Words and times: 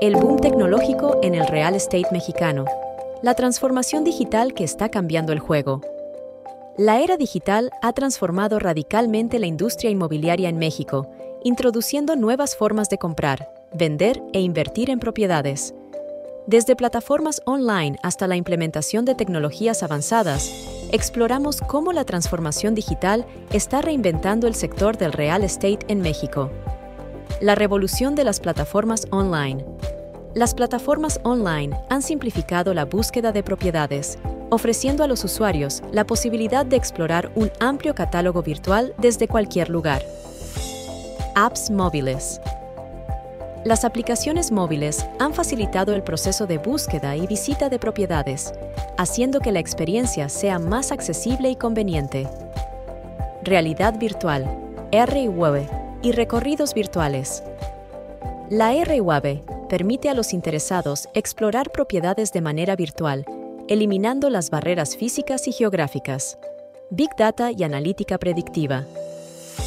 El 0.00 0.16
boom 0.16 0.38
tecnológico 0.38 1.18
en 1.22 1.34
el 1.34 1.46
real 1.46 1.74
estate 1.74 2.06
mexicano. 2.10 2.64
La 3.20 3.34
transformación 3.34 4.02
digital 4.02 4.54
que 4.54 4.64
está 4.64 4.88
cambiando 4.88 5.34
el 5.34 5.40
juego. 5.40 5.82
La 6.78 7.00
era 7.00 7.18
digital 7.18 7.70
ha 7.82 7.92
transformado 7.92 8.58
radicalmente 8.58 9.38
la 9.38 9.46
industria 9.46 9.90
inmobiliaria 9.90 10.48
en 10.48 10.56
México, 10.56 11.06
introduciendo 11.44 12.16
nuevas 12.16 12.56
formas 12.56 12.88
de 12.88 12.96
comprar, 12.96 13.52
vender 13.74 14.22
e 14.32 14.40
invertir 14.40 14.88
en 14.88 15.00
propiedades. 15.00 15.74
Desde 16.46 16.76
plataformas 16.76 17.42
online 17.44 17.98
hasta 18.02 18.26
la 18.26 18.36
implementación 18.36 19.04
de 19.04 19.14
tecnologías 19.14 19.82
avanzadas, 19.82 20.50
exploramos 20.92 21.60
cómo 21.60 21.92
la 21.92 22.04
transformación 22.04 22.74
digital 22.74 23.26
está 23.52 23.82
reinventando 23.82 24.46
el 24.46 24.54
sector 24.54 24.96
del 24.96 25.12
real 25.12 25.44
estate 25.44 25.80
en 25.88 26.00
México. 26.00 26.50
La 27.42 27.54
revolución 27.54 28.14
de 28.14 28.24
las 28.24 28.40
plataformas 28.40 29.06
online. 29.10 29.64
Las 30.34 30.54
plataformas 30.54 31.18
online 31.24 31.76
han 31.88 32.02
simplificado 32.02 32.72
la 32.72 32.84
búsqueda 32.84 33.32
de 33.32 33.42
propiedades, 33.42 34.16
ofreciendo 34.50 35.02
a 35.02 35.08
los 35.08 35.24
usuarios 35.24 35.82
la 35.90 36.06
posibilidad 36.06 36.64
de 36.64 36.76
explorar 36.76 37.32
un 37.34 37.50
amplio 37.58 37.96
catálogo 37.96 38.40
virtual 38.40 38.94
desde 38.98 39.26
cualquier 39.26 39.68
lugar. 39.68 40.04
Apps 41.34 41.72
móviles. 41.72 42.40
Las 43.64 43.84
aplicaciones 43.84 44.52
móviles 44.52 45.04
han 45.18 45.34
facilitado 45.34 45.94
el 45.94 46.04
proceso 46.04 46.46
de 46.46 46.58
búsqueda 46.58 47.16
y 47.16 47.26
visita 47.26 47.68
de 47.68 47.80
propiedades, 47.80 48.54
haciendo 48.98 49.40
que 49.40 49.50
la 49.50 49.58
experiencia 49.58 50.28
sea 50.28 50.60
más 50.60 50.92
accesible 50.92 51.50
y 51.50 51.56
conveniente. 51.56 52.28
Realidad 53.42 53.98
virtual, 53.98 54.46
R-Web 54.92 55.68
y 56.02 56.12
recorridos 56.12 56.72
virtuales. 56.72 57.42
La 58.48 58.74
R-Web 58.74 59.59
permite 59.70 60.08
a 60.08 60.14
los 60.14 60.34
interesados 60.34 61.08
explorar 61.14 61.70
propiedades 61.70 62.32
de 62.32 62.40
manera 62.40 62.74
virtual, 62.74 63.24
eliminando 63.68 64.28
las 64.28 64.50
barreras 64.50 64.96
físicas 64.96 65.46
y 65.46 65.52
geográficas. 65.52 66.38
Big 66.90 67.10
Data 67.16 67.52
y 67.52 67.62
analítica 67.62 68.18
predictiva. 68.18 68.84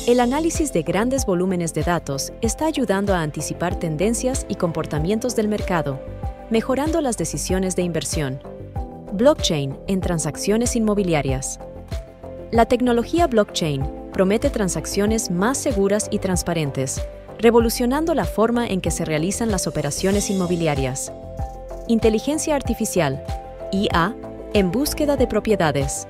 El 0.05 0.19
análisis 0.19 0.73
de 0.73 0.83
grandes 0.83 1.25
volúmenes 1.25 1.73
de 1.73 1.83
datos 1.83 2.33
está 2.41 2.65
ayudando 2.65 3.13
a 3.13 3.21
anticipar 3.21 3.79
tendencias 3.79 4.45
y 4.49 4.55
comportamientos 4.55 5.37
del 5.37 5.47
mercado, 5.47 6.01
mejorando 6.49 6.99
las 6.99 7.15
decisiones 7.15 7.77
de 7.77 7.83
inversión. 7.83 8.41
Blockchain 9.13 9.77
en 9.87 10.01
transacciones 10.01 10.75
inmobiliarias. 10.75 11.61
La 12.51 12.65
tecnología 12.65 13.27
blockchain 13.27 14.09
promete 14.11 14.49
transacciones 14.49 15.31
más 15.31 15.57
seguras 15.57 16.09
y 16.11 16.19
transparentes, 16.19 17.01
revolucionando 17.39 18.13
la 18.13 18.25
forma 18.25 18.67
en 18.67 18.81
que 18.81 18.91
se 18.91 19.05
realizan 19.05 19.51
las 19.51 19.67
operaciones 19.67 20.29
inmobiliarias. 20.29 21.11
Inteligencia 21.87 22.55
artificial, 22.55 23.23
IA, 23.71 24.15
en 24.53 24.71
búsqueda 24.71 25.17
de 25.17 25.27
propiedades. 25.27 26.07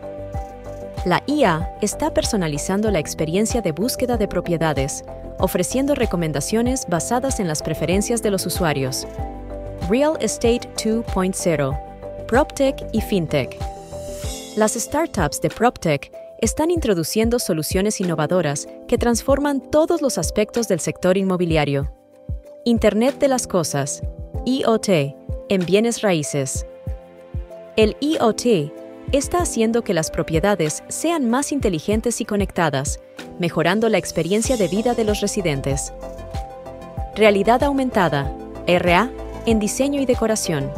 La 1.05 1.23
IA 1.27 1.75
está 1.81 2.13
personalizando 2.13 2.91
la 2.91 2.99
experiencia 2.99 3.61
de 3.61 3.71
búsqueda 3.71 4.17
de 4.17 4.27
propiedades, 4.27 5.03
ofreciendo 5.39 5.95
recomendaciones 5.95 6.85
basadas 6.87 7.39
en 7.39 7.47
las 7.47 7.61
preferencias 7.61 8.21
de 8.21 8.31
los 8.31 8.45
usuarios. 8.45 9.07
Real 9.89 10.17
Estate 10.21 10.69
2.0, 10.75 12.25
PropTech 12.27 12.85
y 12.93 13.01
FinTech. 13.01 13.57
Las 14.55 14.73
startups 14.73 15.41
de 15.41 15.49
PropTech 15.49 16.22
están 16.43 16.71
introduciendo 16.71 17.39
soluciones 17.39 18.01
innovadoras 18.01 18.67
que 18.89 18.97
transforman 18.97 19.61
todos 19.61 20.01
los 20.01 20.17
aspectos 20.17 20.67
del 20.67 20.81
sector 20.81 21.17
inmobiliario. 21.17 21.93
Internet 22.65 23.17
de 23.17 23.29
las 23.29 23.47
Cosas, 23.47 24.03
IoT, 24.45 24.89
en 25.47 25.65
bienes 25.65 26.01
raíces. 26.01 26.65
El 27.77 27.95
IoT 28.01 28.73
está 29.13 29.37
haciendo 29.37 29.85
que 29.85 29.93
las 29.93 30.11
propiedades 30.11 30.83
sean 30.89 31.29
más 31.29 31.53
inteligentes 31.53 32.19
y 32.19 32.25
conectadas, 32.25 32.99
mejorando 33.39 33.87
la 33.87 33.97
experiencia 33.97 34.57
de 34.57 34.67
vida 34.67 34.95
de 34.95 35.05
los 35.05 35.21
residentes. 35.21 35.93
Realidad 37.15 37.63
aumentada, 37.63 38.35
RA, 38.67 39.09
en 39.45 39.59
diseño 39.59 40.01
y 40.01 40.05
decoración. 40.05 40.69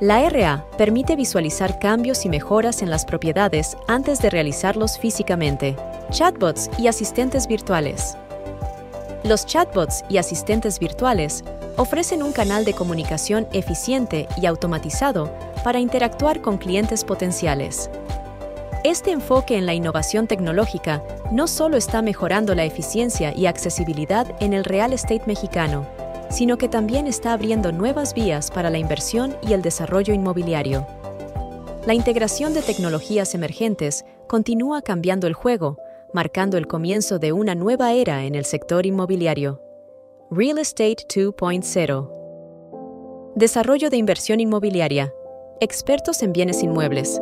La 0.00 0.28
RA 0.28 0.64
permite 0.76 1.16
visualizar 1.16 1.80
cambios 1.80 2.24
y 2.24 2.28
mejoras 2.28 2.82
en 2.82 2.90
las 2.90 3.04
propiedades 3.04 3.76
antes 3.88 4.22
de 4.22 4.30
realizarlos 4.30 4.96
físicamente. 4.96 5.74
Chatbots 6.10 6.70
y 6.78 6.86
asistentes 6.86 7.48
virtuales. 7.48 8.16
Los 9.24 9.44
chatbots 9.44 10.04
y 10.08 10.18
asistentes 10.18 10.78
virtuales 10.78 11.42
ofrecen 11.76 12.22
un 12.22 12.30
canal 12.30 12.64
de 12.64 12.74
comunicación 12.74 13.48
eficiente 13.52 14.28
y 14.40 14.46
automatizado 14.46 15.32
para 15.64 15.80
interactuar 15.80 16.42
con 16.42 16.58
clientes 16.58 17.02
potenciales. 17.02 17.90
Este 18.84 19.10
enfoque 19.10 19.56
en 19.56 19.66
la 19.66 19.74
innovación 19.74 20.28
tecnológica 20.28 21.02
no 21.32 21.48
solo 21.48 21.76
está 21.76 22.02
mejorando 22.02 22.54
la 22.54 22.64
eficiencia 22.64 23.34
y 23.34 23.46
accesibilidad 23.46 24.28
en 24.38 24.52
el 24.52 24.64
real 24.64 24.92
estate 24.92 25.24
mexicano, 25.26 25.84
sino 26.30 26.58
que 26.58 26.68
también 26.68 27.06
está 27.06 27.32
abriendo 27.32 27.72
nuevas 27.72 28.14
vías 28.14 28.50
para 28.50 28.70
la 28.70 28.78
inversión 28.78 29.36
y 29.42 29.52
el 29.52 29.62
desarrollo 29.62 30.14
inmobiliario. 30.14 30.86
La 31.86 31.94
integración 31.94 32.54
de 32.54 32.62
tecnologías 32.62 33.34
emergentes 33.34 34.04
continúa 34.26 34.82
cambiando 34.82 35.26
el 35.26 35.34
juego, 35.34 35.78
marcando 36.12 36.58
el 36.58 36.66
comienzo 36.66 37.18
de 37.18 37.32
una 37.32 37.54
nueva 37.54 37.92
era 37.92 38.24
en 38.24 38.34
el 38.34 38.44
sector 38.44 38.84
inmobiliario. 38.86 39.62
Real 40.30 40.58
Estate 40.58 41.06
2.0 41.08 42.18
Desarrollo 43.34 43.88
de 43.88 43.96
inversión 43.96 44.40
inmobiliaria. 44.40 45.14
Expertos 45.60 46.22
en 46.22 46.32
bienes 46.32 46.62
inmuebles. 46.62 47.20